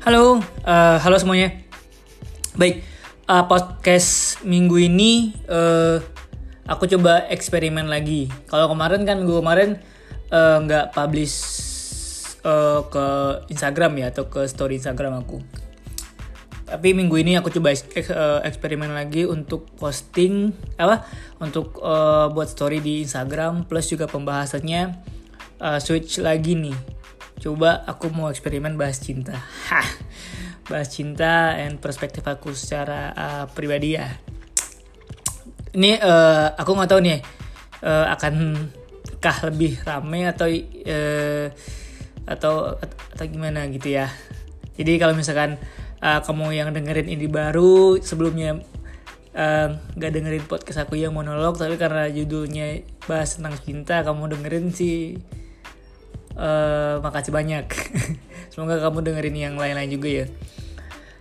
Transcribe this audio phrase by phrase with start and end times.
[0.00, 1.60] Halo, uh, halo semuanya.
[2.56, 2.80] Baik,
[3.28, 6.00] uh, podcast minggu ini uh,
[6.64, 8.32] aku coba eksperimen lagi.
[8.48, 9.76] Kalau kemarin kan gue kemarin
[10.32, 11.36] nggak uh, publish
[12.48, 13.06] uh, ke
[13.52, 15.44] Instagram ya atau ke story Instagram aku.
[16.64, 17.76] Tapi minggu ini aku coba
[18.40, 20.48] eksperimen lagi untuk posting
[20.80, 21.04] apa?
[21.44, 24.96] Untuk uh, buat story di Instagram plus juga pembahasannya
[25.60, 26.99] uh, switch lagi nih.
[27.40, 29.40] Coba aku mau eksperimen bahas cinta.
[29.72, 29.88] Hah.
[30.68, 34.06] Bahas cinta and perspektif aku secara uh, pribadi ya.
[35.72, 37.18] Ini uh, aku nggak tahu nih
[37.80, 38.34] uh, akan
[39.24, 41.46] kah lebih rame atau uh,
[42.28, 42.76] atau
[43.16, 44.12] atau gimana gitu ya.
[44.76, 45.56] Jadi kalau misalkan
[46.04, 48.60] uh, kamu yang dengerin ini baru sebelumnya
[49.96, 54.74] nggak uh, dengerin podcast aku yang monolog tapi karena judulnya bahas tentang cinta kamu dengerin
[54.74, 55.14] sih
[56.36, 57.66] uh, makasih banyak.
[58.52, 60.26] Semoga kamu dengerin yang lain-lain juga ya.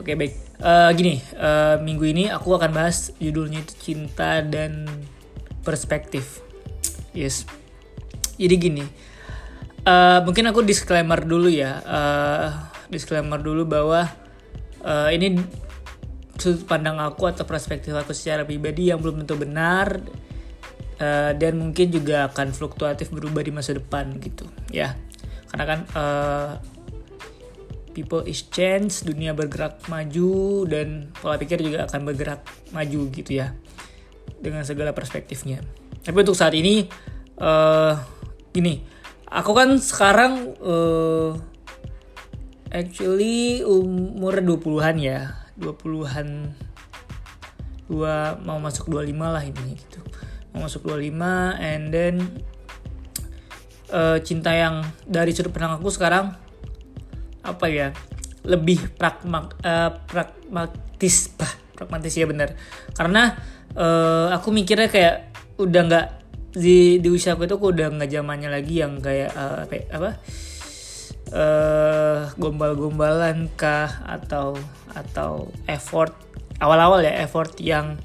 [0.00, 0.32] Oke baik.
[0.60, 4.88] Uh, gini uh, minggu ini aku akan bahas judulnya itu cinta dan
[5.64, 6.40] perspektif.
[7.12, 7.44] Yes.
[8.40, 8.84] Jadi gini
[9.84, 11.80] uh, mungkin aku disclaimer dulu ya.
[11.84, 12.48] Uh,
[12.90, 14.08] disclaimer dulu bahwa
[14.82, 15.38] uh, ini
[16.40, 20.00] sudut pandang aku atau perspektif aku secara pribadi yang belum tentu benar
[20.96, 24.96] uh, dan mungkin juga akan fluktuatif berubah di masa depan gitu ya.
[25.50, 26.50] Karena kan uh,
[27.90, 33.54] people is change dunia bergerak maju dan pola pikir juga akan bergerak maju gitu ya.
[34.40, 35.60] Dengan segala perspektifnya.
[36.00, 36.88] Tapi untuk saat ini
[37.38, 37.94] uh,
[38.54, 38.82] gini.
[39.30, 41.38] Aku kan sekarang uh,
[42.70, 45.20] actually umur 20-an ya.
[45.60, 46.56] 20-an
[47.90, 50.00] dua mau masuk 25 lah ini gitu.
[50.54, 51.14] Mau masuk 25
[51.58, 52.14] and then
[53.92, 56.34] uh, cinta yang dari sudut pandang aku sekarang
[57.40, 57.92] apa ya
[58.46, 62.56] lebih pragma, uh, pragmatis bah pragmatis ya benar.
[62.96, 63.36] Karena
[63.76, 65.16] uh, aku mikirnya kayak
[65.60, 66.06] udah nggak
[66.50, 70.10] di di usia aku itu aku udah nggak zamannya lagi yang kayak uh, apa, apa
[71.30, 74.58] uh, gombal-gombalan kah atau
[74.90, 76.10] atau effort
[76.58, 78.02] awal-awal ya effort yang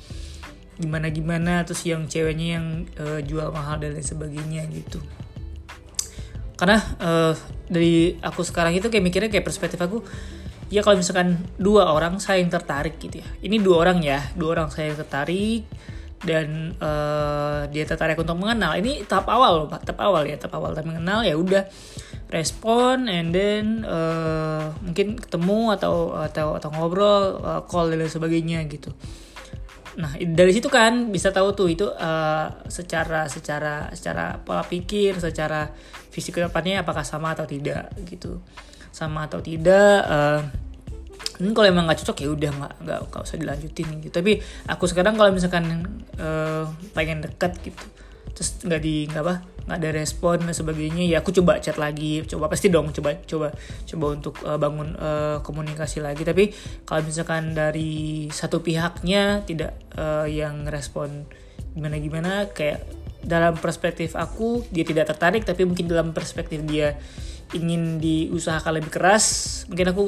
[0.77, 2.67] gimana gimana terus yang ceweknya yang
[2.99, 5.01] uh, jual mahal dan lain sebagainya gitu
[6.55, 7.33] karena uh,
[7.67, 10.03] dari aku sekarang itu kayak mikirnya kayak perspektif aku
[10.71, 13.27] ya kalau misalkan dua orang saya yang tertarik gitu ya.
[13.43, 15.67] Ini dua orang ya dua orang saya yang tertarik
[16.25, 18.73] dan uh, dia tertarik untuk mengenal.
[18.79, 19.85] Ini tahap awal loh pak.
[19.85, 20.73] Tahap awal ya tahap awal.
[20.73, 21.69] Tapi mengenal ya udah
[22.33, 28.65] respon and then uh, mungkin ketemu atau atau atau ngobrol uh, call dan lain sebagainya
[28.65, 28.89] gitu
[29.95, 35.71] nah dari situ kan bisa tahu tuh itu uh, secara secara secara pola pikir secara
[36.11, 38.39] fisik ke depannya apakah sama atau tidak gitu.
[38.91, 40.39] Sama atau tidak uh,
[41.39, 42.73] ini kalau emang nggak cocok ya udah nggak
[43.11, 44.13] nggak usah dilanjutin gitu.
[44.15, 44.39] Tapi
[44.71, 45.83] aku sekarang kalau misalkan
[46.19, 47.83] uh, pengen dekat gitu
[48.35, 49.35] terus nggak di nggak apa
[49.65, 53.49] nggak ada respon dan sebagainya ya aku coba chat lagi coba pasti dong coba coba
[53.87, 56.21] coba untuk uh, bangun uh, komunikasi lagi.
[56.21, 56.53] Tapi
[56.85, 61.25] kalau misalkan dari satu pihaknya tidak uh, yang respon
[61.73, 62.85] gimana gimana kayak
[63.25, 66.93] dalam perspektif aku dia tidak tertarik tapi mungkin dalam perspektif dia
[67.57, 70.05] ingin diusahakan lebih keras mungkin aku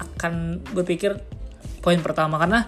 [0.00, 1.18] akan berpikir
[1.84, 2.40] poin pertama.
[2.40, 2.64] Karena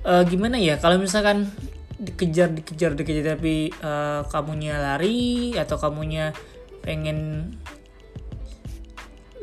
[0.00, 1.52] uh, gimana ya kalau misalkan
[1.96, 6.36] dikejar dikejar dikejar tapi uh, kamunya lari atau kamunya
[6.84, 7.50] pengen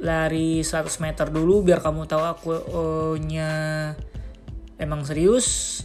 [0.04, 3.52] lari 100 meter dulu biar kamu tahu aku uh, nya
[4.78, 5.82] emang serius.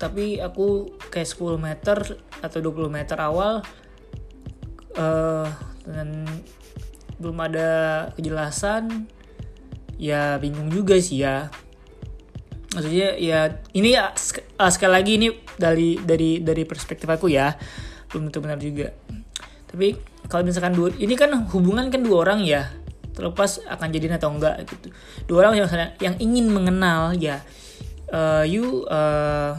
[0.00, 1.98] Tapi aku kayak 10 meter
[2.40, 3.60] atau 20 meter awal
[4.96, 5.48] uh,
[5.84, 6.24] dan
[7.20, 7.70] belum ada
[8.16, 9.04] kejelasan
[10.00, 11.52] ya bingung juga sih ya.
[12.72, 13.92] Maksudnya ya ini
[14.60, 17.56] uh, sekali lagi ini dari dari dari perspektif aku ya.
[18.12, 18.92] Belum tentu benar juga.
[19.64, 19.96] Tapi
[20.28, 22.68] kalau misalkan dua ini kan hubungan kan dua orang ya.
[23.16, 24.92] Terlepas akan jadi atau enggak gitu.
[25.24, 25.68] Dua orang yang
[25.98, 27.40] yang ingin mengenal ya.
[28.10, 29.54] Uh, you uh,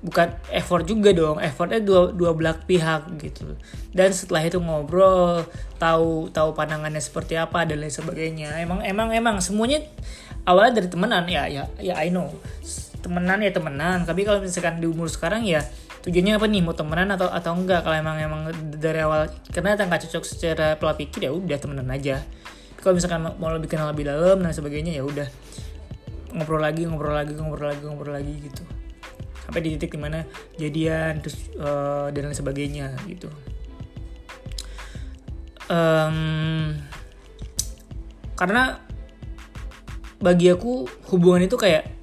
[0.00, 1.36] bukan effort juga dong.
[1.38, 3.54] Effortnya dua dua belah pihak gitu.
[3.92, 5.44] Dan setelah itu ngobrol
[5.76, 8.56] tahu tahu pandangannya seperti apa dan lain sebagainya.
[8.56, 9.84] Emang emang emang semuanya
[10.48, 11.28] awalnya dari temenan.
[11.28, 12.32] Ya ya ya I know
[13.06, 14.02] temenan ya temenan.
[14.02, 15.62] Tapi kalau misalkan di umur sekarang ya
[16.02, 16.60] tujuannya apa nih?
[16.66, 17.86] Mau temenan atau atau enggak?
[17.86, 22.26] Kalau emang emang dari awal karena nggak cocok secara pola pikir ya udah temenan aja.
[22.82, 25.30] Kalau misalkan mau lebih kenal lebih dalam dan sebagainya ya udah.
[26.34, 28.62] Ngobrol lagi ngobrol lagi ngobrol lagi ngobrol lagi gitu.
[29.46, 30.26] Sampai di titik di mana
[30.58, 33.30] jadian terus uh, dan lain sebagainya gitu.
[35.66, 36.78] Um,
[38.38, 38.78] karena
[40.22, 41.95] bagi aku hubungan itu kayak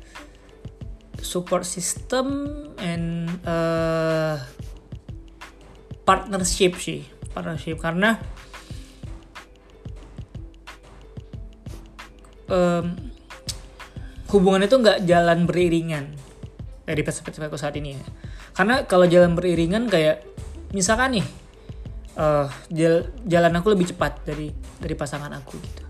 [1.34, 2.46] support system
[2.78, 4.38] and uh,
[6.06, 7.02] partnership sih.
[7.34, 8.22] Partnership karena
[12.46, 12.94] um,
[14.30, 16.14] hubungan itu nggak jalan beriringan.
[16.86, 18.04] Dari perspektif aku saat ini ya.
[18.54, 20.22] Karena kalau jalan beriringan kayak
[20.78, 21.28] misalkan nih
[22.22, 25.84] uh, jal jalan aku lebih cepat dari dari pasangan aku gitu.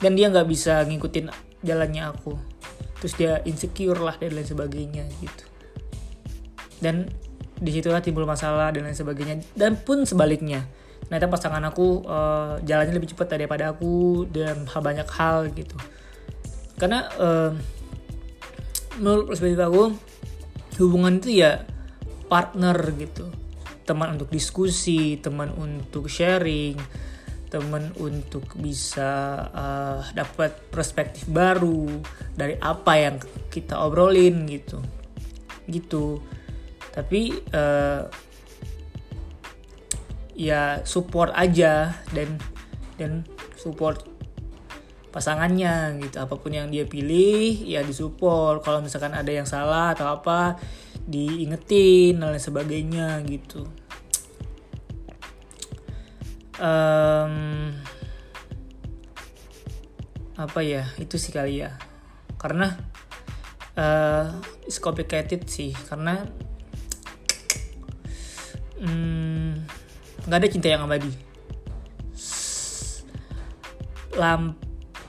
[0.00, 1.28] Dan dia nggak bisa ngikutin
[1.60, 2.58] jalannya aku
[2.98, 5.44] terus dia insecure lah dan lain sebagainya gitu.
[6.78, 7.10] Dan
[7.58, 9.42] di situlah timbul masalah dan lain sebagainya.
[9.54, 10.66] Dan pun sebaliknya
[11.08, 15.78] ternyata pasangan aku uh, jalannya lebih cepat daripada aku dan hal banyak hal gitu.
[16.76, 17.50] Karena uh,
[19.00, 19.94] menurut perspektif aku
[20.78, 21.64] hubungan itu ya
[22.28, 23.30] partner gitu.
[23.88, 26.76] Teman untuk diskusi teman untuk sharing
[27.48, 31.88] teman untuk bisa uh, dapat perspektif baru
[32.36, 33.16] dari apa yang
[33.48, 34.80] kita obrolin gitu.
[35.64, 36.20] Gitu.
[36.92, 38.04] Tapi uh,
[40.36, 42.36] ya support aja dan
[43.00, 43.24] dan
[43.56, 44.04] support
[45.08, 46.20] pasangannya gitu.
[46.20, 48.60] Apa pun yang dia pilih ya disupport.
[48.60, 50.60] Kalau misalkan ada yang salah atau apa
[51.08, 53.64] diingetin dan lain sebagainya gitu
[56.58, 57.34] um,
[60.38, 61.74] apa ya itu sih kali ya.
[62.38, 62.78] Karena
[63.74, 66.22] uh, it's complicated sih karena
[68.78, 69.66] hmm,
[70.26, 71.10] nggak um, ada cinta yang abadi.
[74.18, 74.58] Lam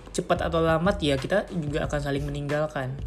[0.10, 2.98] cepat atau lambat ya kita juga akan saling meninggalkan.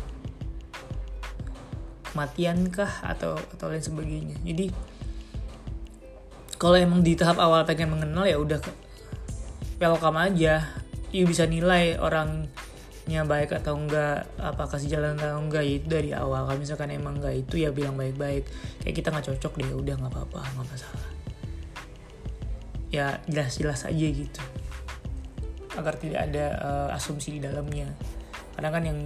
[2.12, 4.36] Kematian kah atau atau lain sebagainya.
[4.44, 4.68] Jadi
[6.62, 8.62] kalau emang di tahap awal pengen mengenal ya udah
[9.82, 10.62] welcome aja.
[11.10, 15.66] You bisa nilai orangnya baik atau enggak apa kasih jalan atau enggak.
[15.66, 16.46] Ya itu dari awal.
[16.46, 18.46] Kalau misalkan emang enggak itu ya bilang baik-baik.
[18.78, 21.06] Kayak kita nggak cocok deh udah nggak apa-apa nggak masalah.
[22.94, 24.42] Ya jelas-jelas aja gitu.
[25.74, 27.90] Agar tidak ada uh, asumsi di dalamnya.
[28.54, 28.98] Karena kan yang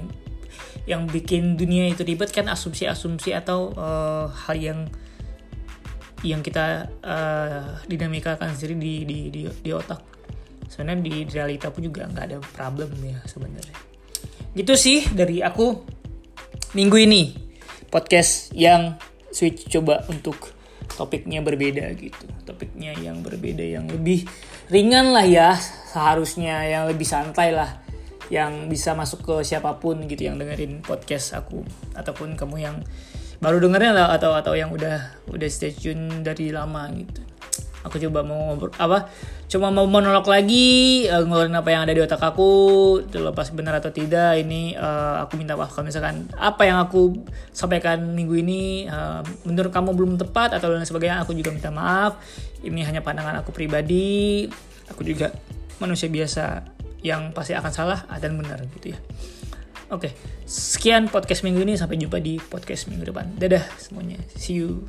[0.84, 4.92] yang bikin dunia itu ribet kan asumsi-asumsi atau uh, hal yang
[6.26, 10.02] yang kita uh, dinamikakan sendiri di, di di di otak.
[10.66, 13.76] Sebenarnya di realita pun juga nggak ada problem ya sebenarnya.
[14.56, 15.86] Gitu sih dari aku
[16.74, 17.22] minggu ini.
[17.86, 18.98] Podcast yang
[19.30, 20.50] switch coba untuk
[20.98, 22.26] topiknya berbeda gitu.
[22.42, 24.26] Topiknya yang berbeda yang lebih
[24.66, 25.54] ringan lah ya
[25.94, 27.78] seharusnya yang lebih santai lah.
[28.26, 31.62] Yang bisa masuk ke siapa pun gitu yang dengerin podcast aku
[31.94, 32.76] ataupun kamu yang
[33.42, 37.22] baru dengerin lah atau atau yang udah udah stay tune dari lama gitu.
[37.86, 39.06] Aku coba mau ngobrol apa
[39.46, 42.50] cuma mau monolog lagi uh, ngeluarin apa yang ada di otak aku
[43.06, 47.14] terlepas benar atau tidak ini uh, aku minta maaf kalau misalkan apa yang aku
[47.54, 52.18] sampaikan minggu ini uh, menurut kamu belum tepat atau lain sebagainya aku juga minta maaf.
[52.66, 54.50] Ini hanya pandangan aku pribadi
[54.90, 55.30] aku juga
[55.78, 56.66] manusia biasa
[57.06, 58.98] yang pasti akan salah dan benar gitu ya
[59.90, 60.10] oke
[60.46, 61.74] sekian podcast minggu ini.
[61.78, 63.36] Sampai jumpa di podcast minggu depan.
[63.36, 64.20] Dadah semuanya.
[64.36, 64.86] See you